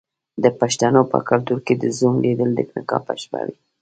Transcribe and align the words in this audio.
د 0.43 0.45
پښتنو 0.59 1.01
په 1.11 1.17
کلتور 1.29 1.59
کې 1.67 1.73
د 1.77 1.83
زوم 1.97 2.15
لیدل 2.25 2.49
د 2.55 2.59
نکاح 2.75 3.01
په 3.07 3.13
شپه 3.21 3.39
وي. 3.47 3.57